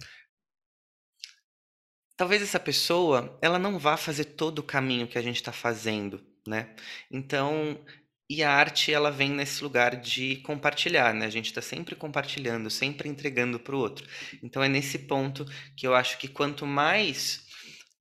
[2.17, 6.25] talvez essa pessoa ela não vá fazer todo o caminho que a gente está fazendo,
[6.47, 6.77] né?
[7.11, 7.85] Então,
[8.31, 11.27] e a arte ela vem nesse lugar de compartilhar, né?
[11.27, 14.07] A gente está sempre compartilhando, sempre entregando para o outro.
[14.43, 17.47] Então é nesse ponto que eu acho que quanto mais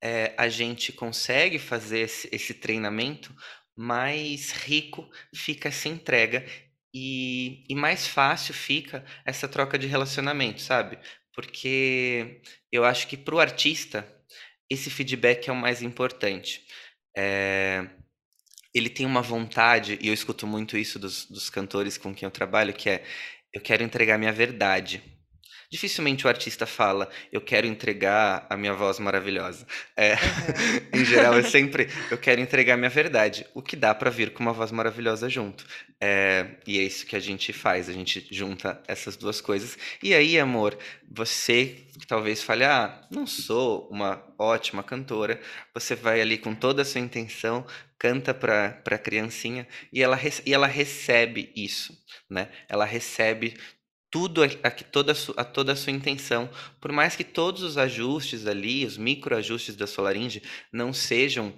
[0.02, 3.34] é, a gente consegue fazer esse, esse treinamento,
[3.76, 6.46] mais rico fica essa entrega
[6.94, 10.98] e, e mais fácil fica essa troca de relacionamento, sabe?
[11.34, 14.08] Porque eu acho que para o artista
[14.70, 16.66] esse feedback é o mais importante.
[17.16, 17.88] É,
[18.78, 22.32] ele tem uma vontade, e eu escuto muito isso dos, dos cantores com quem eu
[22.32, 23.04] trabalho, que é
[23.54, 25.02] eu quero entregar minha verdade.
[25.70, 29.68] Dificilmente o artista fala, eu quero entregar a minha voz maravilhosa.
[29.98, 30.20] É, uhum.
[31.02, 34.42] em geral, é sempre, eu quero entregar minha verdade, o que dá para vir com
[34.42, 35.66] uma voz maravilhosa junto.
[36.00, 39.78] É, e é isso que a gente faz, a gente junta essas duas coisas.
[40.02, 40.78] E aí, amor,
[41.12, 45.42] você que talvez fale, ah, não sou uma ótima cantora,
[45.74, 47.66] você vai ali com toda a sua intenção,
[47.98, 51.98] canta para a criancinha e ela, e ela recebe isso,
[52.30, 52.50] né?
[52.70, 53.58] Ela recebe
[54.10, 57.78] tudo a, toda, a, su, a toda a sua intenção, por mais que todos os
[57.78, 60.42] ajustes ali, os microajustes da sua laringe
[60.72, 61.54] não sejam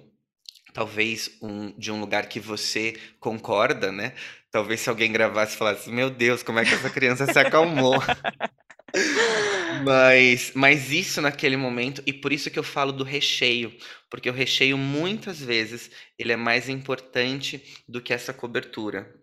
[0.72, 4.14] talvez um, de um lugar que você concorda, né?
[4.50, 7.94] Talvez se alguém gravasse e falasse, meu Deus, como é que essa criança se acalmou?
[9.84, 13.72] mas, mas isso naquele momento, e por isso que eu falo do recheio,
[14.08, 19.19] porque o recheio muitas vezes ele é mais importante do que essa cobertura.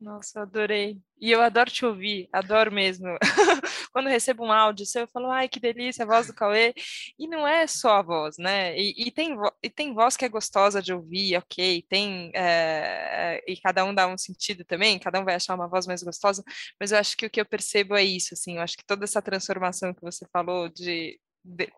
[0.00, 0.98] Nossa, adorei.
[1.20, 3.06] E eu adoro te ouvir, adoro mesmo.
[3.92, 6.72] Quando recebo um áudio seu, eu falo, ai, que delícia, a voz do Cauê.
[7.18, 8.74] E não é só a voz, né?
[8.78, 12.30] E, e tem, e tem voz que é gostosa de ouvir, ok, tem.
[12.34, 16.02] É, e cada um dá um sentido também, cada um vai achar uma voz mais
[16.02, 16.42] gostosa,
[16.80, 19.04] mas eu acho que o que eu percebo é isso, assim, eu acho que toda
[19.04, 21.70] essa transformação que você falou de, de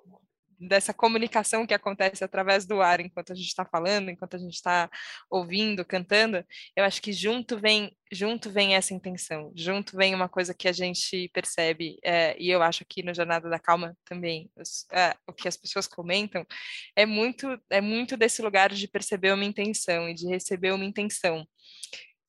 [0.68, 4.54] dessa comunicação que acontece através do ar enquanto a gente está falando, enquanto a gente
[4.54, 4.90] está
[5.30, 6.44] ouvindo, cantando,
[6.76, 10.72] eu acho que junto vem junto vem essa intenção, junto vem uma coisa que a
[10.72, 15.32] gente percebe é, e eu acho que no Jornada da Calma também os, é, o
[15.32, 16.46] que as pessoas comentam
[16.94, 21.46] é muito é muito desse lugar de perceber uma intenção e de receber uma intenção.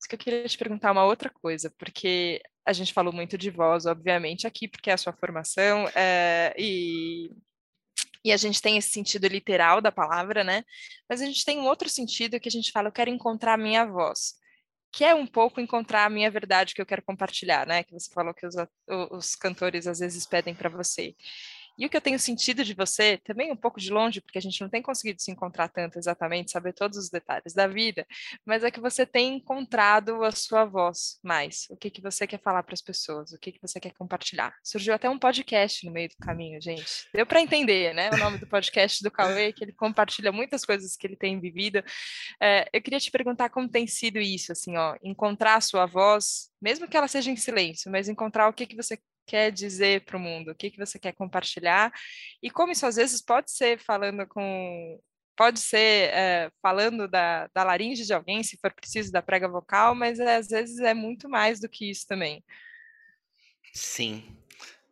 [0.00, 3.50] Isso que eu queria te perguntar uma outra coisa, porque a gente falou muito de
[3.50, 7.30] voz, obviamente, aqui, porque é a sua formação, é, e
[8.24, 10.64] e a gente tem esse sentido literal da palavra, né?
[11.08, 13.58] Mas a gente tem um outro sentido que a gente fala, eu quero encontrar a
[13.58, 14.34] minha voz,
[14.90, 17.82] que é um pouco encontrar a minha verdade que eu quero compartilhar, né?
[17.84, 18.54] Que você falou que os,
[19.10, 21.14] os cantores às vezes pedem para você.
[21.78, 24.40] E o que eu tenho sentido de você, também um pouco de longe, porque a
[24.40, 28.06] gente não tem conseguido se encontrar tanto exatamente, saber todos os detalhes da vida,
[28.44, 31.66] mas é que você tem encontrado a sua voz mais.
[31.70, 34.54] O que, que você quer falar para as pessoas, o que, que você quer compartilhar.
[34.62, 37.08] Surgiu até um podcast no meio do caminho, gente.
[37.12, 38.10] Deu para entender, né?
[38.10, 41.82] O nome do podcast do Cauê, que ele compartilha muitas coisas que ele tem vivido.
[42.40, 46.50] É, eu queria te perguntar como tem sido isso, assim, ó, encontrar a sua voz,
[46.60, 50.16] mesmo que ela seja em silêncio, mas encontrar o que, que você quer dizer para
[50.16, 51.92] o mundo, o que, que você quer compartilhar,
[52.42, 55.00] e como isso às vezes pode ser falando com.
[55.36, 59.92] Pode ser é, falando da, da laringe de alguém, se for preciso, da prega vocal,
[59.92, 62.44] mas é, às vezes é muito mais do que isso também.
[63.72, 64.36] Sim.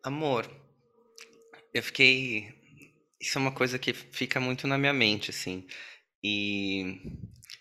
[0.02, 0.50] Amor,
[1.72, 2.52] eu fiquei.
[3.20, 5.64] Isso é uma coisa que fica muito na minha mente, assim.
[6.24, 7.00] E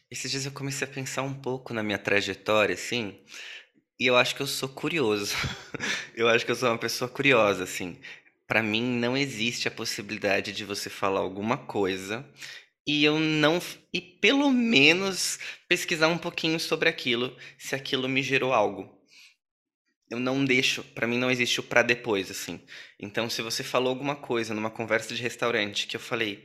[0.10, 3.24] esses dias eu comecei a pensar um pouco na minha trajetória, assim,
[4.02, 5.36] e eu acho que eu sou curioso.
[6.18, 8.00] eu acho que eu sou uma pessoa curiosa, assim.
[8.48, 12.28] Para mim não existe a possibilidade de você falar alguma coisa
[12.88, 13.62] e eu não
[13.94, 15.38] e pelo menos
[15.70, 18.92] pesquisar um pouquinho sobre aquilo, se aquilo me gerou algo.
[20.10, 22.60] Eu não deixo, para mim não existe o para depois, assim.
[23.00, 26.44] Então, se você falou alguma coisa numa conversa de restaurante que eu falei,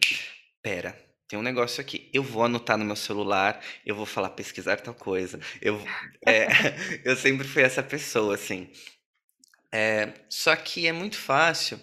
[0.60, 2.08] pera, tem um negócio aqui.
[2.12, 5.40] Eu vou anotar no meu celular, eu vou falar pesquisar tal coisa.
[5.60, 5.80] Eu,
[6.26, 6.46] é,
[7.04, 8.70] eu sempre fui essa pessoa, assim.
[9.72, 11.80] É, só que é muito fácil,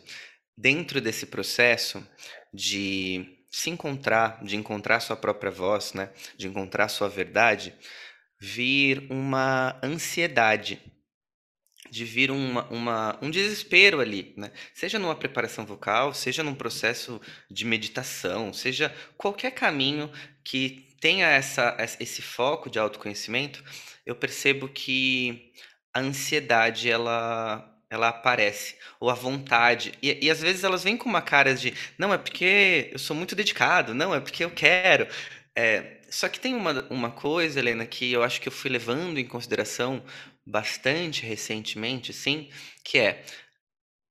[0.58, 2.06] dentro desse processo
[2.54, 6.10] de se encontrar, de encontrar sua própria voz, né?
[6.38, 7.76] De encontrar sua verdade,
[8.40, 10.82] vir uma ansiedade
[11.94, 14.52] de vir uma, uma, um desespero ali, né?
[14.74, 20.12] Seja numa preparação vocal, seja num processo de meditação, seja qualquer caminho
[20.44, 23.64] que tenha essa, esse foco de autoconhecimento,
[24.04, 25.52] eu percebo que
[25.94, 31.08] a ansiedade ela ela aparece, ou a vontade, e, e às vezes elas vêm com
[31.08, 35.08] uma cara de, não, é porque eu sou muito dedicado, não, é porque eu quero,
[35.56, 39.20] é, só que tem uma, uma coisa, Helena, que eu acho que eu fui levando
[39.20, 40.04] em consideração
[40.46, 42.50] bastante recentemente, sim,
[42.84, 43.24] que é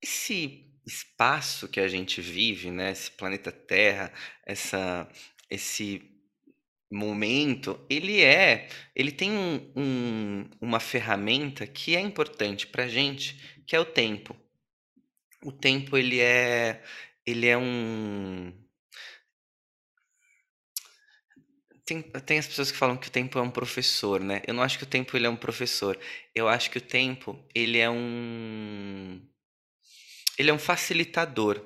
[0.02, 4.12] esse espaço que a gente vive, né, esse planeta Terra,
[4.44, 5.08] essa,
[5.48, 6.02] esse
[6.90, 13.74] momento, ele é, ele tem um, um, uma ferramenta que é importante para gente, que
[13.74, 14.36] é o tempo.
[15.44, 16.82] O tempo ele é,
[17.26, 18.52] ele é um
[21.84, 24.42] tem, tem as pessoas que falam que o tempo é um professor, né?
[24.46, 25.98] Eu não acho que o tempo ele é um professor.
[26.34, 29.20] Eu acho que o tempo ele é um
[30.38, 31.60] ele é um facilitador,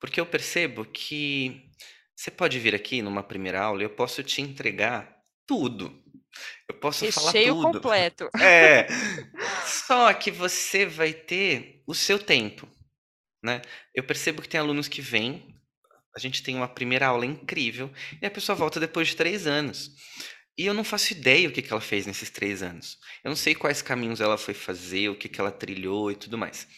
[0.00, 1.70] porque eu percebo que
[2.14, 6.02] você pode vir aqui numa primeira aula e eu posso te entregar tudo.
[6.68, 7.72] Eu posso falar Recheio tudo.
[7.72, 8.28] completo.
[8.40, 8.86] É.
[9.66, 12.68] Só que você vai ter o seu tempo,
[13.42, 13.62] né?
[13.94, 15.54] Eu percebo que tem alunos que vêm,
[16.16, 19.90] a gente tem uma primeira aula incrível e a pessoa volta depois de três anos.
[20.56, 22.98] E eu não faço ideia o que, que ela fez nesses três anos.
[23.24, 26.38] Eu não sei quais caminhos ela foi fazer, o que, que ela trilhou e tudo
[26.38, 26.68] mais.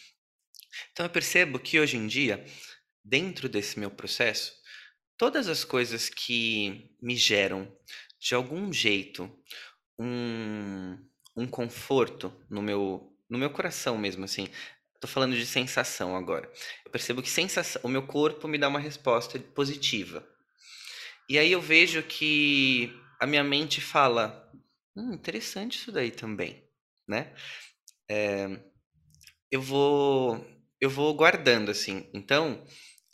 [0.91, 2.43] Então eu percebo que hoje em dia,
[3.03, 4.53] dentro desse meu processo,
[5.15, 7.71] todas as coisas que me geram,
[8.19, 9.31] de algum jeito,
[9.99, 10.97] um,
[11.35, 14.47] um conforto no meu, no meu coração mesmo, assim.
[14.99, 16.51] Tô falando de sensação agora.
[16.85, 20.27] Eu percebo que sensação, o meu corpo me dá uma resposta positiva.
[21.29, 24.49] E aí eu vejo que a minha mente fala,
[24.95, 26.63] hum, interessante isso daí também,
[27.07, 27.33] né?
[28.09, 28.59] É,
[29.51, 30.45] eu vou
[30.79, 32.07] eu vou guardando assim.
[32.13, 32.63] Então,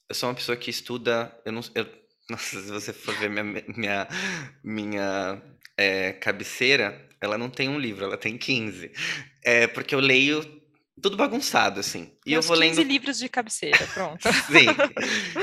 [0.10, 1.88] eu sou uma pessoa que estuda, eu não, eu,
[2.30, 4.08] nossa, se você for ver minha minha
[4.64, 5.42] minha
[5.78, 8.92] é, cabeceira, ela não tem um livro, ela tem 15.
[9.44, 10.63] É, porque eu leio
[11.02, 12.16] tudo bagunçado, assim.
[12.26, 12.88] E Meus eu vou 15 lendo.
[12.88, 14.28] livros de cabeceira, pronto.
[14.52, 14.86] Sim.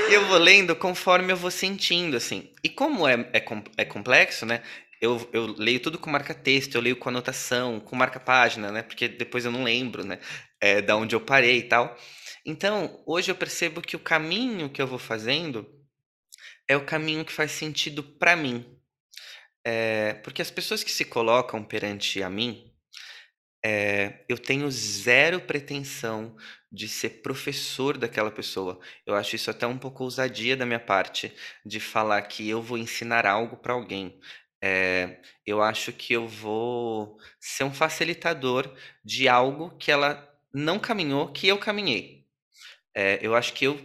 [0.09, 2.51] E eu vou lendo conforme eu vou sentindo, assim.
[2.63, 3.43] E como é, é,
[3.77, 4.63] é complexo, né?
[5.01, 8.83] Eu, eu leio tudo com marca-texto, eu leio com anotação, com marca-página, né?
[8.83, 10.19] Porque depois eu não lembro, né?
[10.59, 11.97] É, da onde eu parei e tal.
[12.45, 15.67] Então, hoje eu percebo que o caminho que eu vou fazendo
[16.67, 18.65] é o caminho que faz sentido para mim.
[19.65, 22.70] É, porque as pessoas que se colocam perante a mim,
[23.63, 26.35] é, eu tenho zero pretensão
[26.71, 28.79] de ser professor daquela pessoa.
[29.05, 31.33] Eu acho isso até um pouco ousadia da minha parte,
[31.65, 34.19] de falar que eu vou ensinar algo para alguém.
[34.63, 41.31] É, eu acho que eu vou ser um facilitador de algo que ela não caminhou,
[41.31, 42.25] que eu caminhei.
[42.95, 43.79] É, eu acho que eu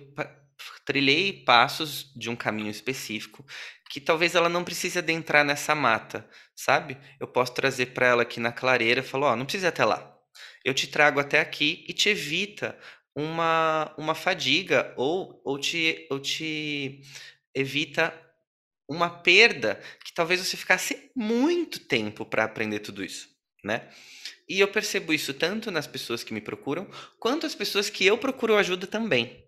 [0.84, 3.44] trilhei passos de um caminho específico
[3.90, 6.96] que talvez ela não precise adentrar nessa mata, sabe?
[7.20, 9.68] Eu posso trazer para ela aqui na clareira e falar, ó, oh, não precisa ir
[9.68, 10.16] até lá.
[10.64, 12.76] Eu te trago até aqui e te evita
[13.14, 17.02] uma, uma fadiga ou, ou, te, ou te
[17.54, 18.12] evita
[18.88, 23.28] uma perda que talvez você ficasse muito tempo para aprender tudo isso,
[23.64, 23.88] né?
[24.48, 26.88] E eu percebo isso tanto nas pessoas que me procuram,
[27.18, 29.45] quanto as pessoas que eu procuro ajuda também.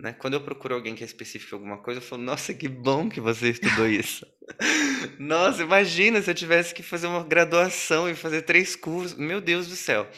[0.00, 0.12] Né?
[0.12, 3.08] Quando eu procuro alguém que é específico em alguma coisa, eu falo, nossa, que bom
[3.08, 4.26] que você estudou isso.
[5.18, 9.18] nossa, imagina se eu tivesse que fazer uma graduação e fazer três cursos.
[9.18, 10.08] Meu Deus do céu.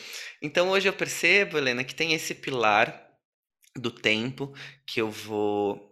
[0.42, 3.10] Então hoje eu percebo, Helena, que tem esse pilar
[3.76, 4.52] do tempo
[4.86, 5.88] que eu vou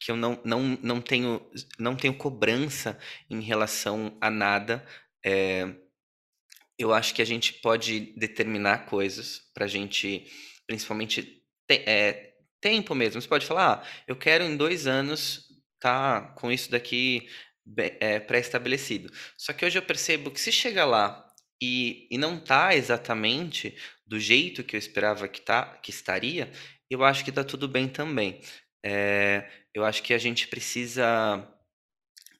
[0.00, 1.44] que eu não, não, não tenho
[1.78, 4.86] não tenho cobrança em relação a nada
[5.24, 5.74] é,
[6.78, 10.26] eu acho que a gente pode determinar coisas para a gente
[10.66, 12.27] principalmente te, é,
[12.60, 13.20] tempo mesmo.
[13.20, 15.46] Você pode falar, ah, eu quero em dois anos
[15.80, 17.28] tá com isso daqui
[18.00, 19.12] é, pré-estabelecido.
[19.36, 21.24] Só que hoje eu percebo que se chega lá
[21.62, 26.50] e, e não tá exatamente do jeito que eu esperava que, tá, que estaria,
[26.90, 28.40] eu acho que tá tudo bem também.
[28.84, 31.46] É, eu acho que a gente precisa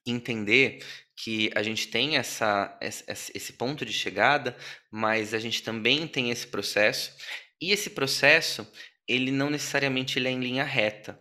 [0.07, 0.83] entender
[1.17, 4.57] que a gente tem essa, esse ponto de chegada,
[4.91, 7.13] mas a gente também tem esse processo.
[7.61, 8.67] E esse processo,
[9.09, 11.21] ele não necessariamente ele é em linha reta.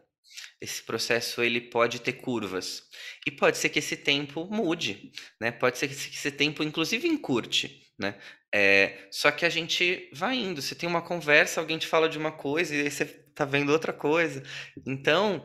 [0.60, 2.84] Esse processo ele pode ter curvas.
[3.26, 5.52] E pode ser que esse tempo mude, né?
[5.52, 8.20] Pode ser que esse tempo, inclusive, encurte, né?
[8.54, 10.62] É, só que a gente vai indo.
[10.62, 13.72] Você tem uma conversa, alguém te fala de uma coisa e aí você tá vendo
[13.72, 14.44] outra coisa.
[14.86, 15.44] Então,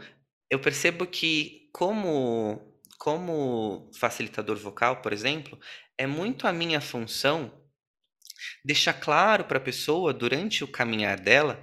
[0.51, 5.59] eu percebo que como como facilitador vocal, por exemplo,
[5.99, 7.53] é muito a minha função
[8.65, 11.63] deixar claro para a pessoa durante o caminhar dela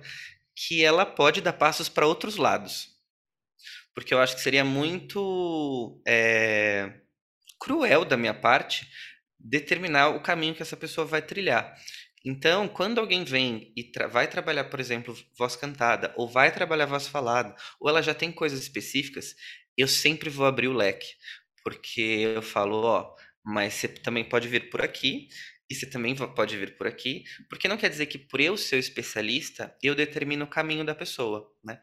[0.68, 2.90] que ela pode dar passos para outros lados.
[3.94, 7.00] Porque eu acho que seria muito é,
[7.60, 8.90] cruel da minha parte
[9.40, 11.74] determinar o caminho que essa pessoa vai trilhar.
[12.26, 16.86] Então, quando alguém vem e tra vai trabalhar, por exemplo, voz cantada, ou vai trabalhar
[16.86, 19.36] voz falada, ou ela já tem coisas específicas,
[19.78, 21.08] eu sempre vou abrir o leque.
[21.64, 22.02] Porque
[22.36, 25.30] eu falo, ó, mas você também pode vir por aqui,
[25.70, 28.78] e você também pode vir por aqui, porque não quer dizer que por eu ser
[28.80, 31.80] especialista, eu determino o caminho da pessoa, né?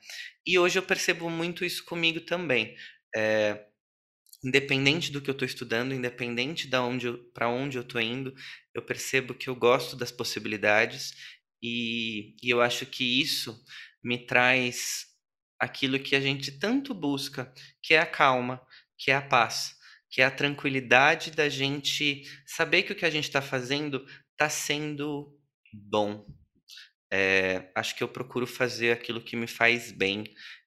[0.47, 2.76] E hoje eu percebo muito isso comigo também.
[3.16, 3.64] É,
[4.45, 8.34] independente do que eu estou estudando, independente de onde para onde eu estou indo,
[8.74, 11.12] eu percebo que eu gosto das possibilidades
[11.62, 13.59] e, e eu acho que isso
[14.05, 15.07] me traz
[15.59, 18.61] aquilo que a gente tanto busca, que é a calma,
[18.99, 19.76] que é a paz.
[20.11, 24.48] Que é a tranquilidade da gente saber que o que a gente está fazendo está
[24.48, 25.36] sendo
[25.72, 26.26] bom.
[27.12, 30.24] É, acho que eu procuro fazer aquilo que me faz bem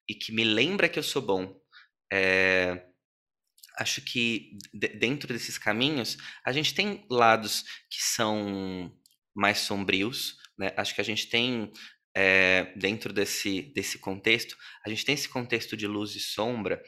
[0.08, 1.60] e que me lembra que eu sou bom.
[2.12, 2.86] É,
[3.78, 8.94] acho que dentro desses caminhos a gente tem lados que são
[9.34, 10.72] mais sombrios, né?
[10.76, 11.72] Acho que a gente tem
[12.14, 16.82] é, dentro desse, desse contexto, a gente tem esse contexto de luz e sombra,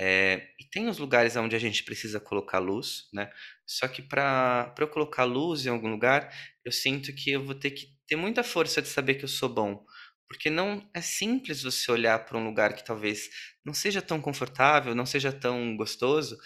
[0.00, 3.30] é, e tem os lugares onde a gente precisa colocar luz, né?
[3.66, 6.32] Só que para eu colocar luz em algum lugar,
[6.64, 9.48] eu sinto que eu vou ter que ter muita força de saber que eu sou
[9.48, 9.84] bom.
[10.28, 13.28] Porque não é simples você olhar para um lugar que talvez
[13.64, 16.38] não seja tão confortável, não seja tão gostoso,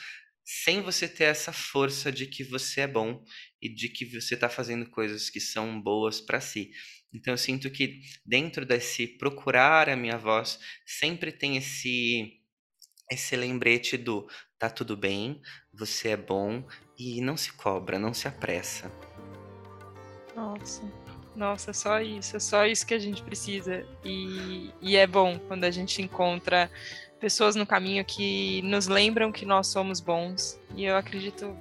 [0.45, 3.25] sem você ter essa força de que você é bom
[3.63, 6.71] e de que você está fazendo coisas que são boas para si.
[7.13, 12.33] Então eu sinto que dentro desse procurar a minha voz sempre tem esse
[13.11, 14.29] esse lembrete do
[14.59, 15.41] tá tudo bem,
[15.73, 16.65] você é bom
[16.99, 18.91] e não se cobra, não se apressa.
[20.35, 20.83] Nossa,
[21.35, 23.87] nossa, só isso, é só isso que a gente precisa.
[24.05, 26.71] E, e é bom quando a gente encontra
[27.21, 30.61] pessoas no caminho que nos lembram que nós somos bons.
[30.75, 31.57] E eu acredito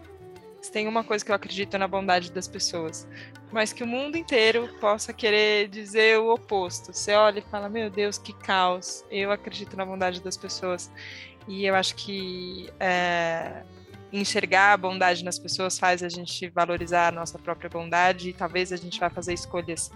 [0.70, 3.08] tem uma coisa que eu acredito na bondade das pessoas,
[3.52, 6.94] mas que o mundo inteiro possa querer dizer o oposto.
[6.94, 9.06] Você olha e fala: Meu Deus, que caos.
[9.10, 10.92] Eu acredito na bondade das pessoas.
[11.48, 13.64] E eu acho que é,
[14.12, 18.72] enxergar a bondade nas pessoas faz a gente valorizar a nossa própria bondade e talvez
[18.72, 19.92] a gente vá fazer escolhas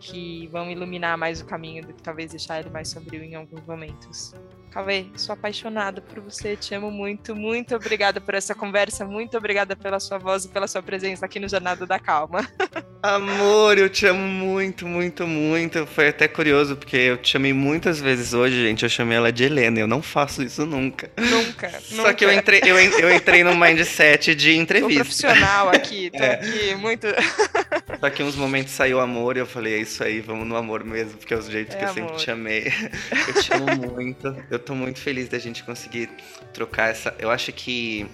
[0.00, 3.64] que vão iluminar mais o caminho do que talvez deixar ele mais sombrio em alguns
[3.66, 4.32] momentos.
[4.68, 9.74] Cauê, sou apaixonada por você, te amo muito, muito obrigada por essa conversa, muito obrigada
[9.74, 12.46] pela sua voz e pela sua presença aqui no Jornada da Calma.
[13.02, 15.86] Amor, eu te amo muito, muito, muito.
[15.86, 18.82] Foi até curioso, porque eu te chamei muitas vezes hoje, gente.
[18.82, 19.78] Eu chamei ela de Helena.
[19.78, 21.08] Eu não faço isso nunca.
[21.16, 21.70] Nunca.
[21.80, 22.14] Só nunca.
[22.14, 24.94] que eu entrei, eu, eu entrei no mindset de entrevista.
[24.94, 26.34] Tô profissional aqui, tô é.
[26.34, 27.06] aqui muito.
[28.00, 30.82] Só que uns momentos saiu amor e eu falei, é isso aí, vamos no amor
[30.82, 31.94] mesmo, porque é o jeito é que eu amor.
[31.94, 32.72] sempre te chamei.
[33.28, 34.36] Eu te amo muito.
[34.58, 36.10] Eu tô muito feliz da gente conseguir
[36.52, 37.14] trocar essa.
[37.20, 38.04] Eu acho que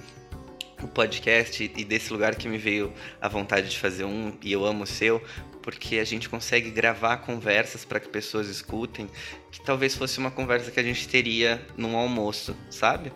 [0.82, 4.62] o podcast e desse lugar que me veio a vontade de fazer um, e eu
[4.62, 5.24] amo o seu,
[5.62, 9.08] porque a gente consegue gravar conversas para que pessoas escutem,
[9.50, 13.10] que talvez fosse uma conversa que a gente teria num almoço, sabe?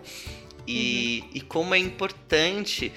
[0.67, 1.31] E, uhum.
[1.35, 2.91] e como é importante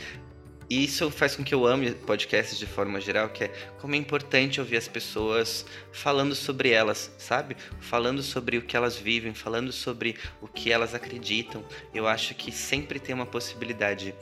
[0.71, 3.47] e isso faz com que eu ame podcasts de forma geral, que é
[3.81, 7.57] como é importante ouvir as pessoas falando sobre elas, sabe?
[7.81, 11.61] Falando sobre o que elas vivem, falando sobre o que elas acreditam.
[11.93, 14.15] Eu acho que sempre tem uma possibilidade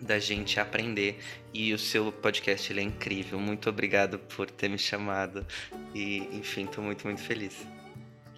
[0.00, 1.20] da gente aprender
[1.54, 3.38] e o seu podcast ele é incrível.
[3.38, 5.46] Muito obrigado por ter me chamado
[5.94, 7.77] e enfim, estou muito muito feliz.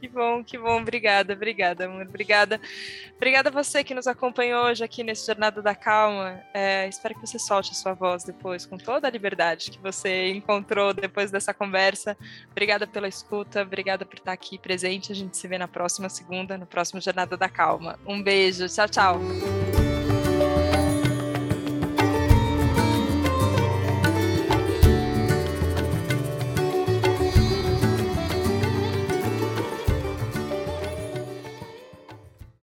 [0.00, 0.80] Que bom, que bom.
[0.80, 2.06] Obrigada, obrigada, amor.
[2.06, 2.58] Obrigada.
[3.16, 6.40] Obrigada a você que nos acompanhou hoje aqui nesse Jornada da Calma.
[6.54, 10.30] É, espero que você solte a sua voz depois, com toda a liberdade que você
[10.30, 12.16] encontrou depois dessa conversa.
[12.50, 15.12] Obrigada pela escuta, obrigada por estar aqui presente.
[15.12, 17.98] A gente se vê na próxima segunda, no próximo Jornada da Calma.
[18.06, 19.89] Um beijo, tchau, tchau.